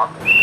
[0.00, 0.40] Schmalspurbahn.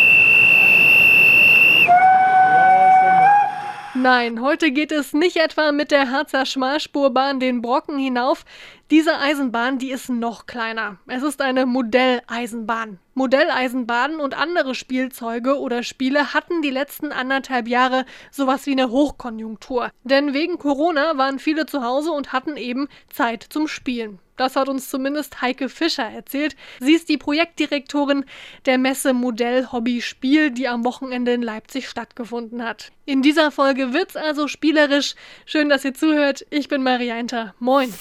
[3.96, 8.46] Nein, heute geht es nicht etwa mit der Harzer Schmalspurbahn den Brocken hinauf.
[8.92, 10.97] Diese Eisenbahn, die ist noch kleiner.
[11.08, 12.99] Es ist eine Modelleisenbahn.
[13.18, 19.90] Modelleisenbahnen und andere Spielzeuge oder Spiele hatten die letzten anderthalb Jahre sowas wie eine Hochkonjunktur.
[20.04, 24.20] Denn wegen Corona waren viele zu Hause und hatten eben Zeit zum Spielen.
[24.36, 26.55] Das hat uns zumindest Heike Fischer erzählt.
[26.80, 28.23] Sie ist die Projektdirektorin
[28.68, 32.91] der Messe Modell Hobby Spiel, die am Wochenende in Leipzig stattgefunden hat.
[33.05, 35.16] In dieser Folge wird's also spielerisch.
[35.48, 36.46] Schön, dass ihr zuhört.
[36.52, 37.55] Ich bin Maria Inter.
[37.58, 37.91] Moin.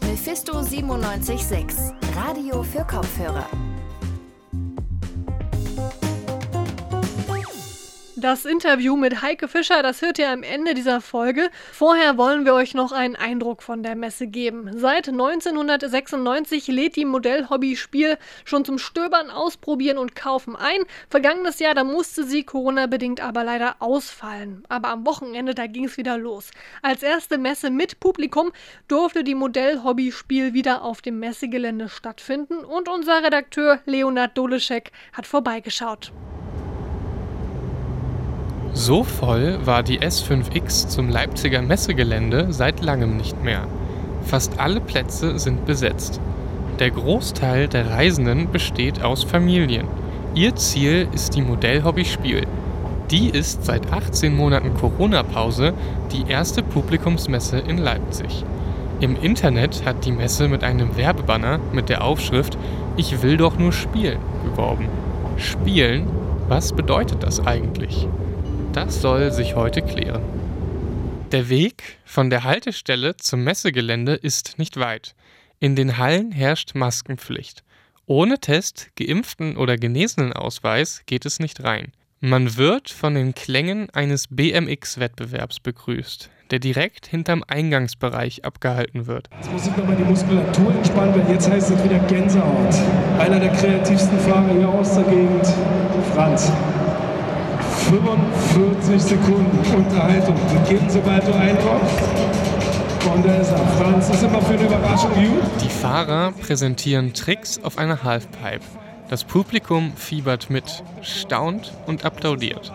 [0.00, 3.46] Mephisto 976, Radio für Kopfhörer.
[8.20, 11.50] Das Interview mit Heike Fischer, das hört ihr am Ende dieser Folge.
[11.70, 14.76] Vorher wollen wir euch noch einen Eindruck von der Messe geben.
[14.76, 20.80] Seit 1996 lädt die Modell-Hobby Spiel schon zum Stöbern, Ausprobieren und Kaufen ein.
[21.08, 24.64] Vergangenes Jahr, da musste sie Corona-bedingt aber leider ausfallen.
[24.68, 26.50] Aber am Wochenende, da ging es wieder los.
[26.82, 28.50] Als erste Messe mit Publikum
[28.88, 35.28] durfte die Modell-Hobby Spiel wieder auf dem Messegelände stattfinden und unser Redakteur Leonard Doleschek hat
[35.28, 36.10] vorbeigeschaut.
[38.80, 43.66] So voll war die S5X zum Leipziger Messegelände seit langem nicht mehr.
[44.22, 46.20] Fast alle Plätze sind besetzt.
[46.78, 49.88] Der Großteil der Reisenden besteht aus Familien.
[50.36, 52.46] Ihr Ziel ist die Modellhobby Spiel.
[53.10, 55.74] Die ist seit 18 Monaten Corona-Pause
[56.12, 58.44] die erste Publikumsmesse in Leipzig.
[59.00, 62.56] Im Internet hat die Messe mit einem Werbebanner mit der Aufschrift
[62.96, 64.86] Ich will doch nur spielen beworben.
[65.36, 66.06] Spielen?
[66.46, 68.06] Was bedeutet das eigentlich?
[68.72, 70.22] Das soll sich heute klären.
[71.32, 75.14] Der Weg von der Haltestelle zum Messegelände ist nicht weit.
[75.60, 77.64] In den Hallen herrscht Maskenpflicht.
[78.06, 81.92] Ohne Test, geimpften oder genesenen Ausweis geht es nicht rein.
[82.20, 89.28] Man wird von den Klängen eines BMX-Wettbewerbs begrüßt, der direkt hinterm Eingangsbereich abgehalten wird.
[89.36, 92.74] Jetzt muss ich nochmal die Muskulatur entspannen, weil jetzt heißt es wieder Gänsehaut.
[93.18, 95.46] Einer der kreativsten Fahrer hier aus der Gegend,
[96.14, 96.50] Franz.
[97.88, 100.36] 45 Sekunden Unterhaltung.
[100.52, 101.94] Die geben, sobald du einkommst.
[103.14, 103.66] Und da ist er.
[103.78, 105.42] Franz ist immer für eine Überraschung gut.
[105.62, 108.64] Die Fahrer präsentieren Tricks auf einer Halfpipe.
[109.08, 112.70] Das Publikum fiebert mit, staunt und applaudiert.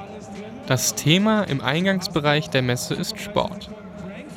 [0.66, 3.70] Das Thema im Eingangsbereich der Messe ist Sport.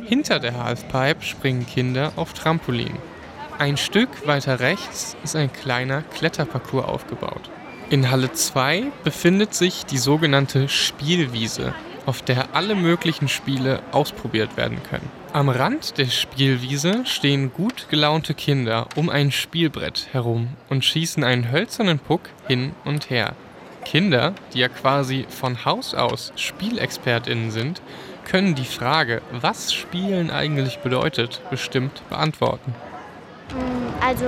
[0.04, 2.98] Hinter der Halfpipe springen Kinder auf Trampolin.
[3.59, 7.50] Ein Stück weiter rechts ist ein kleiner Kletterparcours aufgebaut.
[7.88, 11.72] In Halle 2 befindet sich die sogenannte Spielwiese,
[12.04, 15.08] auf der alle möglichen Spiele ausprobiert werden können.
[15.32, 21.52] Am Rand der Spielwiese stehen gut gelaunte Kinder um ein Spielbrett herum und schießen einen
[21.52, 23.36] hölzernen Puck hin und her.
[23.84, 27.80] Kinder, die ja quasi von Haus aus Spielexpertinnen sind,
[28.24, 32.74] können die Frage, was Spielen eigentlich bedeutet, bestimmt beantworten.
[34.00, 34.26] Also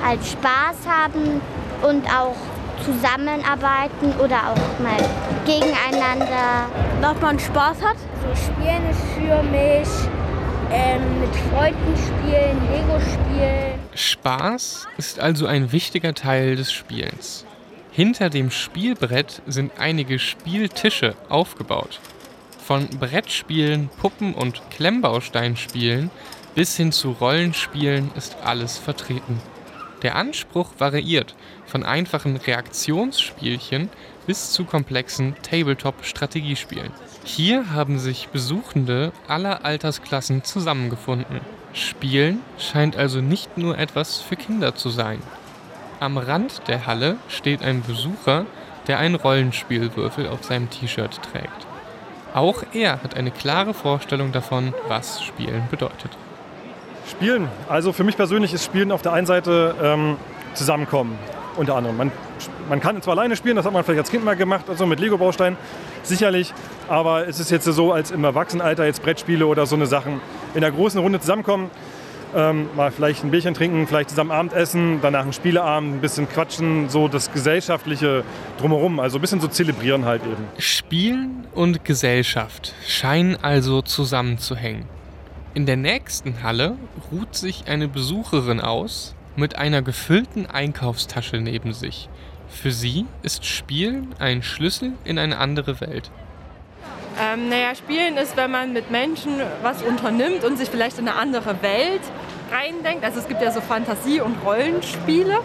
[0.00, 1.40] halt Spaß haben
[1.82, 2.36] und auch
[2.84, 4.96] zusammenarbeiten oder auch mal
[5.44, 6.68] gegeneinander.
[7.00, 7.96] Dass man Spaß hat.
[8.22, 9.88] So Spielen ist für mich
[10.70, 13.78] ähm, mit Freunden spielen, Lego spielen.
[13.94, 17.44] Spaß ist also ein wichtiger Teil des Spielens.
[17.92, 22.00] Hinter dem Spielbrett sind einige Spieltische aufgebaut.
[22.66, 26.10] Von Brettspielen, Puppen und Klemmbausteinspielen
[26.54, 29.40] bis hin zu Rollenspielen ist alles vertreten.
[30.04, 31.34] Der Anspruch variiert
[31.64, 33.88] von einfachen Reaktionsspielchen
[34.26, 36.90] bis zu komplexen Tabletop-Strategiespielen.
[37.24, 41.40] Hier haben sich Besuchende aller Altersklassen zusammengefunden.
[41.72, 45.22] Spielen scheint also nicht nur etwas für Kinder zu sein.
[46.00, 48.44] Am Rand der Halle steht ein Besucher,
[48.86, 51.66] der einen Rollenspielwürfel auf seinem T-Shirt trägt.
[52.34, 56.10] Auch er hat eine klare Vorstellung davon, was Spielen bedeutet.
[57.16, 57.48] Spielen.
[57.68, 60.16] Also für mich persönlich ist Spielen auf der einen Seite ähm,
[60.54, 61.16] zusammenkommen,
[61.56, 61.96] unter anderem.
[61.96, 62.12] Man,
[62.68, 64.98] man kann zwar alleine spielen, das hat man vielleicht als Kind mal gemacht, also mit
[64.98, 65.56] Lego-Bausteinen,
[66.02, 66.52] sicherlich.
[66.88, 70.20] Aber es ist jetzt so, als im Erwachsenenalter jetzt Brettspiele oder so eine Sachen
[70.54, 71.70] in der großen Runde zusammenkommen.
[72.34, 76.88] Ähm, mal vielleicht ein Bierchen trinken, vielleicht zusammen Abendessen, danach ein Spieleabend, ein bisschen quatschen,
[76.88, 78.24] so das gesellschaftliche
[78.58, 80.44] drumherum, also ein bisschen so zelebrieren halt eben.
[80.58, 84.93] Spielen und Gesellschaft scheinen also zusammenzuhängen.
[85.54, 86.76] In der nächsten Halle
[87.12, 92.08] ruht sich eine Besucherin aus mit einer gefüllten Einkaufstasche neben sich.
[92.48, 96.10] Für sie ist Spielen ein Schlüssel in eine andere Welt.
[97.22, 101.16] Ähm, naja, Spielen ist, wenn man mit Menschen was unternimmt und sich vielleicht in eine
[101.16, 102.02] andere Welt
[102.50, 103.04] reindenkt.
[103.04, 105.38] Also es gibt ja so Fantasie- und Rollenspiele.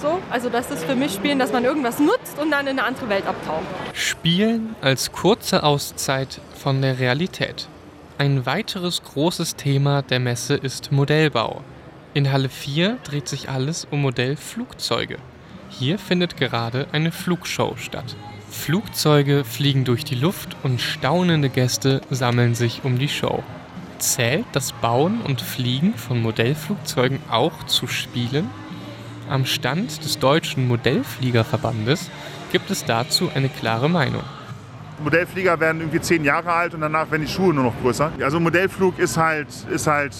[0.00, 2.84] So, also das ist für mich Spielen, dass man irgendwas nutzt und dann in eine
[2.84, 3.64] andere Welt abtaucht.
[3.92, 7.68] Spielen als kurze Auszeit von der Realität.
[8.16, 11.64] Ein weiteres großes Thema der Messe ist Modellbau.
[12.14, 15.18] In Halle 4 dreht sich alles um Modellflugzeuge.
[15.68, 18.14] Hier findet gerade eine Flugshow statt.
[18.48, 23.42] Flugzeuge fliegen durch die Luft und staunende Gäste sammeln sich um die Show.
[23.98, 28.48] Zählt das Bauen und Fliegen von Modellflugzeugen auch zu Spielen?
[29.28, 32.10] Am Stand des Deutschen Modellfliegerverbandes
[32.52, 34.22] gibt es dazu eine klare Meinung.
[35.02, 38.12] Modellflieger werden irgendwie zehn Jahre alt und danach werden die Schuhe nur noch größer.
[38.22, 40.14] Also Modellflug ist halt, ist halt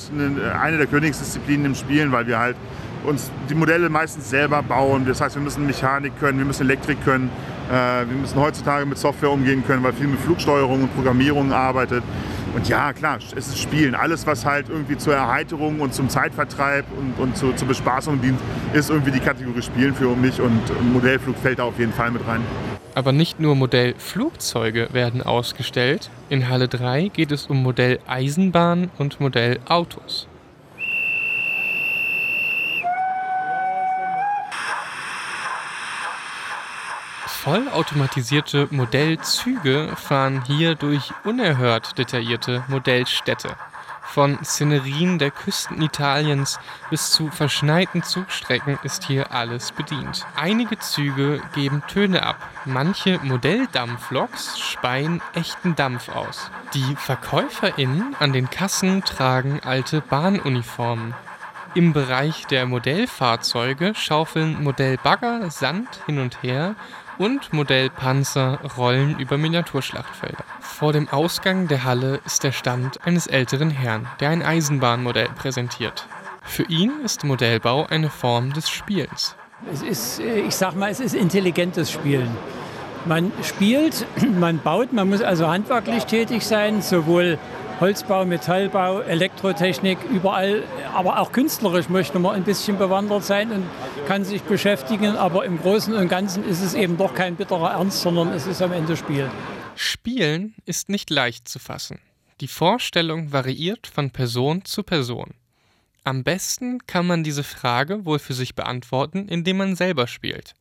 [0.61, 2.56] eine der Königsdisziplinen im Spielen, weil wir halt
[3.05, 5.05] uns die Modelle meistens selber bauen.
[5.06, 7.31] Das heißt, wir müssen Mechanik können, wir müssen Elektrik können,
[7.71, 12.03] äh, wir müssen heutzutage mit Software umgehen können, weil viel mit Flugsteuerung und Programmierung arbeitet.
[12.55, 13.94] Und ja, klar, es ist Spielen.
[13.94, 18.41] Alles, was halt irgendwie zur Erheiterung und zum Zeitvertreib und, und zu, zur Bespaßung dient,
[18.73, 20.61] ist irgendwie die Kategorie Spielen für mich und
[20.93, 22.43] Modellflug fällt da auf jeden Fall mit rein.
[22.94, 26.11] Aber nicht nur Modellflugzeuge werden ausgestellt.
[26.29, 30.29] In Halle 3 geht es um Modelleisenbahn und Modellautos.
[37.26, 43.56] Vollautomatisierte Modellzüge fahren hier durch unerhört detaillierte Modellstädte.
[44.15, 50.25] Von Szenerien der Küsten Italiens bis zu verschneiten Zugstrecken ist hier alles bedient.
[50.37, 52.37] Einige Züge geben Töne ab.
[52.65, 56.49] Manche Modelldampfloks speien echten Dampf aus.
[56.75, 61.13] Die VerkäuferInnen an den Kassen tragen alte Bahnuniformen.
[61.75, 66.77] Im Bereich der Modellfahrzeuge schaufeln Modellbagger Sand hin und her
[67.19, 70.45] und Modellpanzer rollen über Miniaturschlachtfelder.
[70.61, 76.07] Vor dem Ausgang der Halle ist der Stand eines älteren Herrn, der ein Eisenbahnmodell präsentiert.
[76.43, 79.37] Für ihn ist Modellbau eine Form des Spiels.
[79.73, 82.37] Es ist, äh, ich sag mal, es ist intelligentes Spielen.
[83.07, 84.07] Man spielt,
[84.39, 87.39] man baut, man muss also handwerklich tätig sein, sowohl
[87.81, 90.62] Holzbau, Metallbau, Elektrotechnik, überall,
[90.94, 93.65] aber auch künstlerisch möchte man ein bisschen bewandert sein und
[94.06, 95.17] kann sich beschäftigen.
[95.17, 98.62] Aber im Großen und Ganzen ist es eben doch kein bitterer Ernst, sondern es ist
[98.62, 99.29] am Ende Spiel.
[99.75, 101.99] Spielen ist nicht leicht zu fassen.
[102.41, 105.35] Die Vorstellung variiert von Person zu Person.
[106.05, 110.55] Am besten kann man diese Frage wohl für sich beantworten, indem man selber spielt.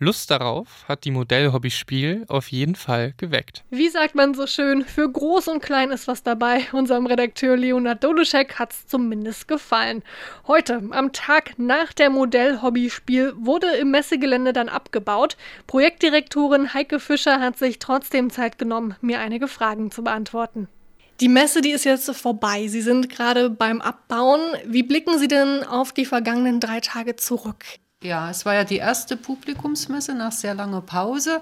[0.00, 3.62] Lust darauf hat die Modellhobby Spiel auf jeden Fall geweckt.
[3.70, 6.66] Wie sagt man so schön, für groß und klein ist was dabei.
[6.72, 10.02] Unserem Redakteur Leonard Doduschek hat es zumindest gefallen.
[10.48, 15.36] Heute, am Tag nach der Modellhobby Spiel, wurde im Messegelände dann abgebaut.
[15.68, 20.66] Projektdirektorin Heike Fischer hat sich trotzdem Zeit genommen, mir einige Fragen zu beantworten.
[21.20, 22.66] Die Messe, die ist jetzt vorbei.
[22.66, 24.40] Sie sind gerade beim Abbauen.
[24.66, 27.64] Wie blicken Sie denn auf die vergangenen drei Tage zurück?
[28.04, 31.40] Ja, es war ja die erste Publikumsmesse nach sehr langer Pause.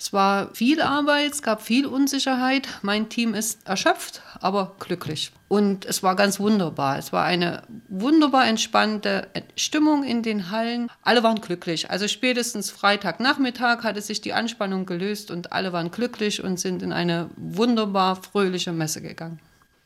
[0.00, 2.66] Es war viel Arbeit, es gab viel Unsicherheit.
[2.82, 5.30] Mein Team ist erschöpft, aber glücklich.
[5.46, 6.98] Und es war ganz wunderbar.
[6.98, 10.90] Es war eine wunderbar entspannte Stimmung in den Hallen.
[11.02, 11.88] Alle waren glücklich.
[11.88, 16.92] Also spätestens Freitagnachmittag hatte sich die Anspannung gelöst und alle waren glücklich und sind in
[16.92, 19.38] eine wunderbar fröhliche Messe gegangen.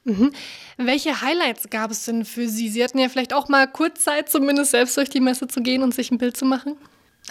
[0.06, 0.32] Mhm.
[0.76, 2.68] Welche Highlights gab es denn für Sie?
[2.68, 5.82] Sie hatten ja vielleicht auch mal kurz Zeit, zumindest selbst durch die Messe zu gehen
[5.82, 6.76] und sich ein Bild zu machen.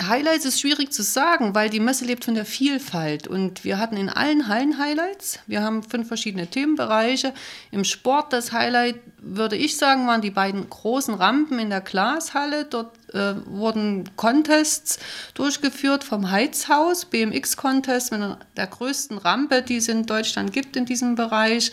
[0.04, 3.96] Highlights ist schwierig zu sagen, weil die Messe lebt von der Vielfalt und wir hatten
[3.96, 5.40] in allen Hallen Highlights.
[5.48, 7.34] Wir haben fünf verschiedene Themenbereiche.
[7.72, 12.66] Im Sport das Highlight, würde ich sagen, waren die beiden großen Rampen in der Glashalle.
[12.66, 15.00] Dort äh, wurden Contests
[15.34, 18.22] durchgeführt vom Heizhaus, BMX-Contest mit
[18.58, 21.72] der größten Rampe, die es in Deutschland gibt in diesem Bereich.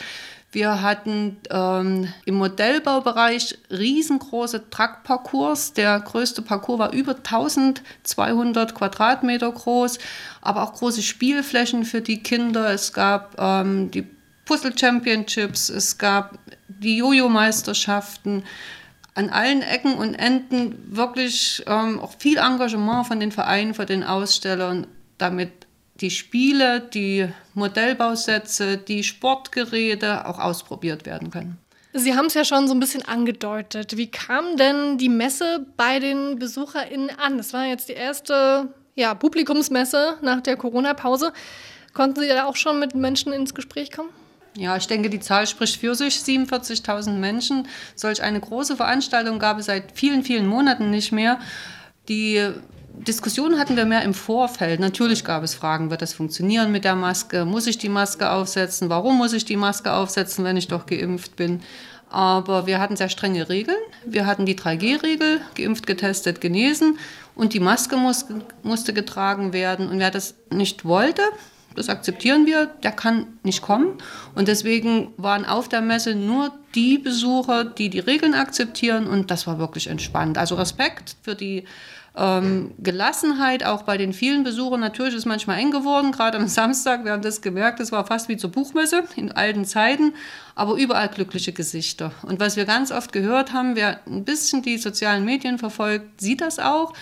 [0.53, 5.73] Wir hatten ähm, im Modellbaubereich riesengroße Truckparcours.
[5.73, 9.99] Der größte Parcours war über 1200 Quadratmeter groß,
[10.43, 12.71] aber auch große Spielflächen für die Kinder.
[12.71, 14.07] Es gab ähm, die
[14.45, 18.45] Puzzle Championships, es gab die Jojo-Meisterschaften.
[19.15, 24.05] An allen Ecken und Enden wirklich ähm, auch viel Engagement von den Vereinen, von den
[24.05, 31.59] Ausstellern, damit die Spiele, die Modellbausätze, die Sportgeräte auch ausprobiert werden können.
[31.95, 33.97] Sie haben es ja schon so ein bisschen angedeutet.
[33.99, 37.37] Wie kam denn die Messe bei den BesucherInnen an?
[37.37, 41.33] Das war jetzt die erste ja, Publikumsmesse nach der Corona-Pause.
[41.93, 44.09] Konnten Sie da auch schon mit Menschen ins Gespräch kommen?
[44.57, 46.17] Ja, ich denke, die Zahl spricht für sich.
[46.17, 47.69] 47.000 Menschen.
[47.95, 51.41] Solch eine große Veranstaltung gab es seit vielen, vielen Monaten nicht mehr.
[52.09, 52.53] Die
[52.95, 54.79] Diskussionen hatten wir mehr im Vorfeld.
[54.79, 57.45] Natürlich gab es Fragen, wird das funktionieren mit der Maske?
[57.45, 58.91] Muss ich die Maske aufsetzen?
[58.91, 61.63] Warum muss ich die Maske aufsetzen, wenn ich doch geimpft bin?
[62.11, 63.79] Aber wir hatten sehr strenge Regeln.
[64.05, 66.99] Wir hatten die 3G-Regel, geimpft, getestet, genesen.
[67.35, 68.27] Und die Maske muss,
[68.63, 69.89] musste getragen werden.
[69.89, 71.23] Und wer das nicht wollte,
[71.75, 73.99] das akzeptieren wir, der kann nicht kommen.
[74.35, 79.07] Und deswegen waren auf der Messe nur die Besucher, die die Regeln akzeptieren.
[79.07, 80.37] Und das war wirklich entspannt.
[80.37, 81.65] Also Respekt für die
[82.15, 84.81] ähm, Gelassenheit auch bei den vielen Besuchern.
[84.81, 87.05] Natürlich ist es manchmal eng geworden, gerade am Samstag.
[87.05, 90.15] Wir haben das gemerkt, es war fast wie zur Buchmesse in alten Zeiten,
[90.55, 92.13] aber überall glückliche Gesichter.
[92.23, 96.41] Und was wir ganz oft gehört haben, wer ein bisschen die sozialen Medien verfolgt, sieht
[96.41, 96.93] das auch.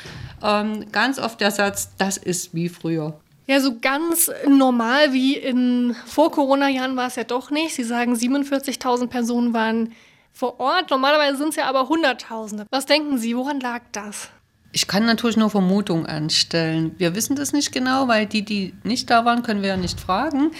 [0.43, 3.19] Ähm, ganz oft der Satz, das ist wie früher.
[3.47, 7.75] Ja, so ganz normal wie in vor Corona-Jahren war es ja doch nicht.
[7.75, 9.93] Sie sagen, 47.000 Personen waren
[10.33, 10.90] vor Ort.
[10.90, 12.67] Normalerweise sind es ja aber Hunderttausende.
[12.71, 14.31] Was denken Sie, woran lag das?
[14.72, 16.94] Ich kann natürlich nur Vermutungen anstellen.
[16.98, 19.98] Wir wissen das nicht genau, weil die, die nicht da waren, können wir ja nicht
[19.98, 20.52] fragen.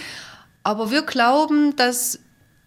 [0.63, 2.19] Aber wir glauben, dass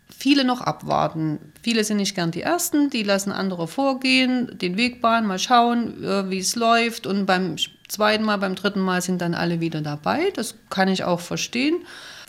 [0.09, 1.39] viele noch abwarten.
[1.63, 6.03] Viele sind nicht gern die Ersten, die lassen andere vorgehen, den Weg bahnen, mal schauen,
[6.03, 7.07] äh, wie es läuft.
[7.07, 7.57] Und beim
[7.89, 10.31] zweiten Mal, beim dritten Mal sind dann alle wieder dabei.
[10.35, 11.77] Das kann ich auch verstehen.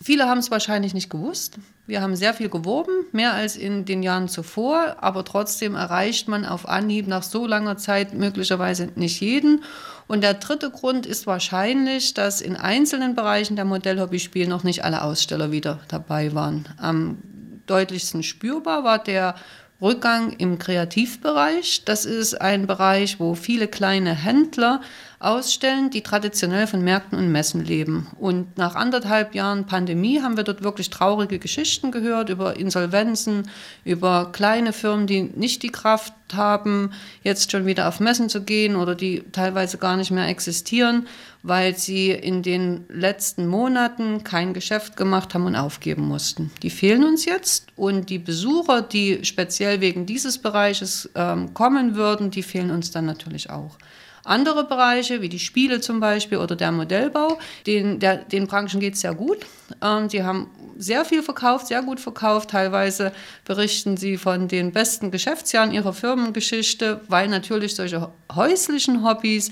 [0.03, 1.57] Viele haben es wahrscheinlich nicht gewusst.
[1.87, 6.43] Wir haben sehr viel geworben, mehr als in den Jahren zuvor, aber trotzdem erreicht man
[6.43, 9.63] auf Anhieb nach so langer Zeit möglicherweise nicht jeden.
[10.07, 15.03] Und der dritte Grund ist wahrscheinlich, dass in einzelnen Bereichen der Modellhobbyspiel noch nicht alle
[15.03, 16.67] Aussteller wieder dabei waren.
[16.77, 17.19] Am
[17.67, 19.35] deutlichsten spürbar war der
[19.81, 21.83] Rückgang im Kreativbereich.
[21.85, 24.81] Das ist ein Bereich, wo viele kleine Händler
[25.25, 28.07] ausstellen, die traditionell von Märkten und Messen leben.
[28.19, 33.49] Und nach anderthalb Jahren Pandemie haben wir dort wirklich traurige Geschichten gehört über Insolvenzen,
[33.83, 36.91] über kleine Firmen, die nicht die Kraft haben,
[37.23, 41.07] jetzt schon wieder auf Messen zu gehen oder die teilweise gar nicht mehr existieren,
[41.43, 46.51] weil sie in den letzten Monaten kein Geschäft gemacht haben und aufgeben mussten.
[46.63, 52.31] Die fehlen uns jetzt und die Besucher, die speziell wegen dieses Bereiches ähm, kommen würden,
[52.31, 53.77] die fehlen uns dann natürlich auch.
[54.25, 58.95] Andere Bereiche, wie die Spiele zum Beispiel oder der Modellbau, den, der, den Branchen geht
[58.95, 59.45] es sehr gut.
[59.81, 62.49] Ähm, sie haben sehr viel verkauft, sehr gut verkauft.
[62.49, 63.11] Teilweise
[63.45, 69.51] berichten sie von den besten Geschäftsjahren ihrer Firmengeschichte, weil natürlich solche häuslichen Hobbys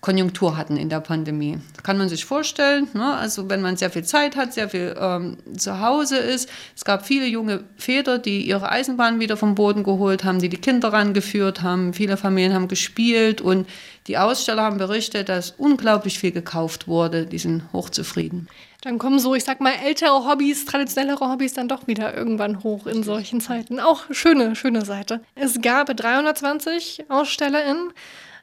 [0.00, 1.58] Konjunktur hatten in der Pandemie.
[1.74, 2.88] Das kann man sich vorstellen.
[2.94, 3.14] Ne?
[3.14, 6.48] Also wenn man sehr viel Zeit hat, sehr viel ähm, zu Hause ist.
[6.74, 10.56] Es gab viele junge Väter, die ihre Eisenbahn wieder vom Boden geholt haben, die die
[10.56, 11.92] Kinder rangeführt haben.
[11.92, 13.68] Viele Familien haben gespielt und
[14.06, 17.26] die Aussteller haben berichtet, dass unglaublich viel gekauft wurde.
[17.26, 18.48] Die sind hochzufrieden.
[18.82, 22.86] Dann kommen so, ich sag mal, ältere Hobbys, traditionellere Hobbys dann doch wieder irgendwann hoch
[22.86, 23.78] in solchen Zeiten.
[23.78, 25.20] Auch schöne, schöne Seite.
[25.34, 27.92] Es gab 320 AusstellerInnen.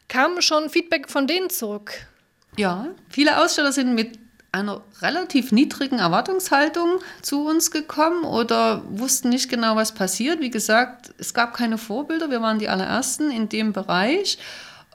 [0.08, 2.08] Kam schon Feedback von denen zurück?
[2.56, 4.18] Ja, viele Aussteller sind mit
[4.52, 10.40] einer relativ niedrigen Erwartungshaltung zu uns gekommen oder wussten nicht genau, was passiert.
[10.40, 14.40] Wie gesagt, es gab keine Vorbilder, wir waren die allerersten in dem Bereich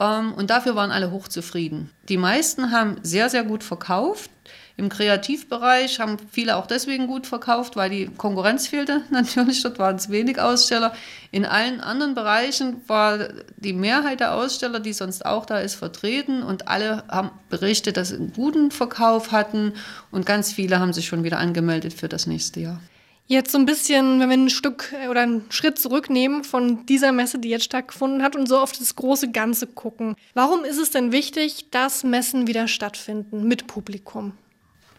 [0.01, 1.91] ähm, und dafür waren alle hochzufrieden.
[2.09, 4.31] Die meisten haben sehr, sehr gut verkauft.
[4.77, 9.03] Im Kreativbereich haben viele auch deswegen gut verkauft, weil die Konkurrenz fehlte.
[9.11, 10.95] Natürlich, dort waren es wenig Aussteller.
[11.31, 16.43] In allen anderen Bereichen war die Mehrheit der Aussteller, die sonst auch da ist, vertreten
[16.43, 19.75] und alle haben berichtet, dass sie einen guten Verkauf hatten
[20.11, 22.81] und ganz viele haben sich schon wieder angemeldet für das nächste Jahr.
[23.27, 27.39] Jetzt so ein bisschen, wenn wir ein Stück oder einen Schritt zurücknehmen von dieser Messe,
[27.39, 30.17] die jetzt stattgefunden hat und so auf das große Ganze gucken.
[30.35, 34.33] Warum ist es denn wichtig, dass Messen wieder stattfinden mit Publikum?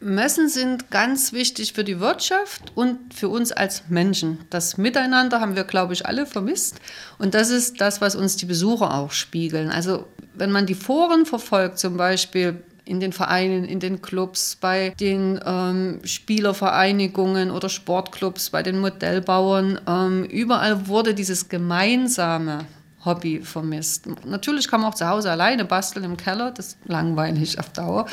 [0.04, 4.40] Messen sind ganz wichtig für die Wirtschaft und für uns als Menschen.
[4.50, 6.80] Das Miteinander haben wir, glaube ich, alle vermisst.
[7.18, 9.70] Und das ist das, was uns die Besucher auch spiegeln.
[9.70, 14.90] Also wenn man die Foren verfolgt, zum Beispiel in den Vereinen, in den Clubs, bei
[15.00, 22.66] den ähm, Spielervereinigungen oder Sportclubs, bei den Modellbauern, ähm, überall wurde dieses gemeinsame
[23.06, 24.08] Hobby vermisst.
[24.26, 28.08] Natürlich kann man auch zu Hause alleine basteln im Keller, das ist langweilig auf Dauer.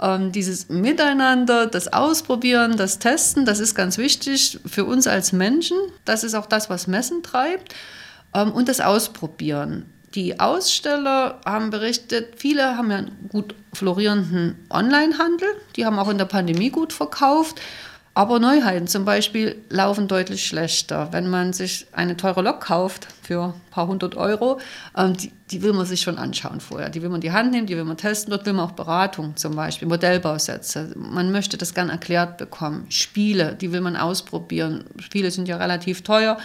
[0.00, 5.76] Ähm, dieses Miteinander, das Ausprobieren, das Testen, das ist ganz wichtig für uns als Menschen.
[6.04, 7.74] Das ist auch das, was Messen treibt.
[8.34, 9.86] Ähm, und das Ausprobieren.
[10.14, 16.16] Die Aussteller haben berichtet, viele haben ja einen gut florierenden Onlinehandel, die haben auch in
[16.16, 17.60] der Pandemie gut verkauft.
[18.16, 21.08] Aber Neuheiten zum Beispiel laufen deutlich schlechter.
[21.12, 24.58] Wenn man sich eine teure Lok kauft für ein paar hundert Euro,
[24.96, 26.88] ähm, die, die, will man sich schon anschauen vorher.
[26.88, 28.30] Die will man in die Hand nehmen, die will man testen.
[28.30, 30.94] Dort will man auch Beratung zum Beispiel, Modellbausätze.
[30.96, 32.86] Man möchte das gern erklärt bekommen.
[32.88, 34.84] Spiele, die will man ausprobieren.
[34.98, 36.38] Spiele sind ja relativ teuer.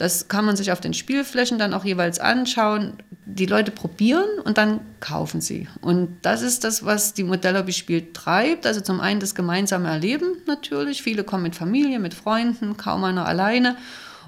[0.00, 2.94] Das kann man sich auf den Spielflächen dann auch jeweils anschauen.
[3.26, 5.68] Die Leute probieren und dann kaufen sie.
[5.82, 8.66] Und das ist das, was die Modellhobby Spiel treibt.
[8.66, 11.02] Also zum einen das gemeinsame Erleben natürlich.
[11.02, 13.76] Viele kommen mit Familie, mit Freunden, kaum einer alleine.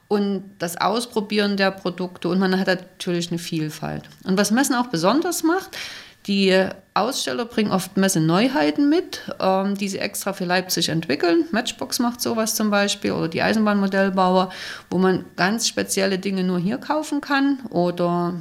[0.09, 4.11] und das Ausprobieren der Produkte und man hat natürlich eine Vielfalt.
[4.25, 5.79] Und was Messen auch besonders macht,
[6.27, 11.47] die Aussteller bringen oft Messe-Neuheiten mit, ähm, die sie extra für Leipzig entwickeln.
[11.51, 14.51] Matchbox macht sowas zum Beispiel oder die Eisenbahnmodellbauer,
[14.91, 18.35] wo man ganz spezielle Dinge nur hier kaufen kann oder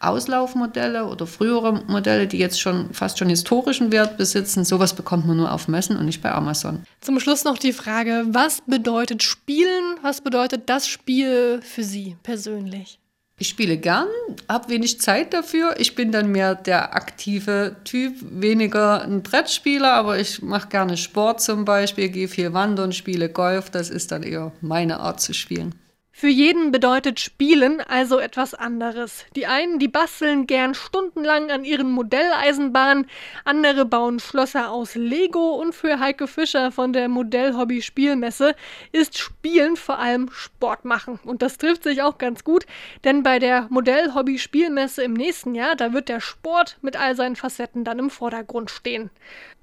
[0.00, 4.64] Auslaufmodelle oder frühere Modelle, die jetzt schon fast schon historischen Wert besitzen.
[4.64, 6.82] Sowas bekommt man nur auf Messen und nicht bei Amazon.
[7.00, 9.96] Zum Schluss noch die Frage, was bedeutet Spielen?
[10.02, 12.98] Was bedeutet das Spiel für Sie persönlich?
[13.36, 14.06] Ich spiele gern,
[14.48, 15.74] habe wenig Zeit dafür.
[15.78, 21.40] Ich bin dann mehr der aktive Typ, weniger ein Brettspieler, aber ich mache gerne Sport
[21.40, 23.70] zum Beispiel, gehe viel wandern, spiele Golf.
[23.70, 25.74] Das ist dann eher meine Art zu spielen.
[26.16, 29.26] Für jeden bedeutet Spielen also etwas anderes.
[29.34, 33.08] Die einen, die basteln gern stundenlang an ihren Modelleisenbahnen,
[33.44, 38.54] andere bauen Schlösser aus Lego und für Heike Fischer von der Modellhobby Spielmesse
[38.92, 41.18] ist Spielen vor allem Sport machen.
[41.24, 42.64] Und das trifft sich auch ganz gut,
[43.02, 47.34] denn bei der Modellhobby Spielmesse im nächsten Jahr, da wird der Sport mit all seinen
[47.34, 49.10] Facetten dann im Vordergrund stehen.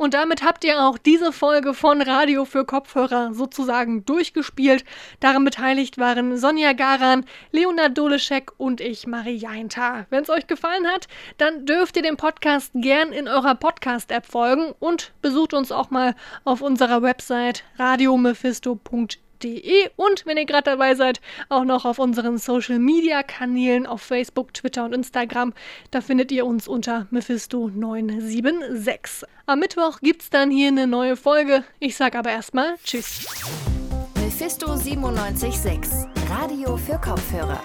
[0.01, 4.83] Und damit habt ihr auch diese Folge von Radio für Kopfhörer sozusagen durchgespielt.
[5.19, 10.07] Daran beteiligt waren Sonja Garan, Leonard Doleschek und ich, Marie Jainta.
[10.09, 14.73] Wenn es euch gefallen hat, dann dürft ihr dem Podcast gern in eurer Podcast-App folgen
[14.79, 16.15] und besucht uns auch mal
[16.45, 19.30] auf unserer Website radiomephisto.de
[19.95, 24.53] und wenn ihr gerade dabei seid, auch noch auf unseren Social Media Kanälen auf Facebook,
[24.53, 25.53] Twitter und Instagram.
[25.91, 29.23] Da findet ihr uns unter Mephisto976.
[29.45, 31.63] Am Mittwoch gibt's dann hier eine neue Folge.
[31.79, 33.27] Ich sag aber erstmal Tschüss.
[34.15, 37.61] Mephisto 976, Radio für Kopfhörer.